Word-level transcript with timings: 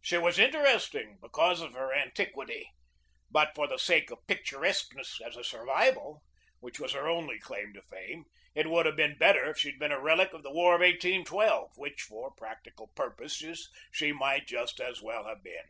She 0.00 0.16
was 0.18 0.38
interesting 0.38 1.18
because 1.20 1.60
of 1.62 1.72
her 1.74 1.92
antiquity; 1.92 2.70
but 3.28 3.50
for 3.56 3.66
the 3.66 3.76
sake 3.76 4.08
of 4.12 4.24
picturesqueness 4.28 5.20
as 5.20 5.36
a 5.36 5.42
survival, 5.42 6.22
which 6.60 6.78
was 6.78 6.92
her 6.92 7.08
only 7.08 7.40
claim 7.40 7.72
to 7.72 7.80
attention, 7.80 8.26
it 8.54 8.68
would 8.70 8.86
have 8.86 8.94
been 8.94 9.18
better 9.18 9.50
if 9.50 9.58
she 9.58 9.70
had 9.70 9.80
been 9.80 9.90
a 9.90 9.98
relic 10.00 10.32
of 10.32 10.44
the 10.44 10.52
War 10.52 10.76
of 10.76 10.80
1812, 10.80 11.72
which, 11.74 12.02
for 12.02 12.30
practical 12.36 12.86
purposes, 12.94 13.68
she 13.90 14.12
might 14.12 14.46
just 14.46 14.78
as 14.80 15.02
well 15.02 15.24
have 15.24 15.42
been. 15.42 15.66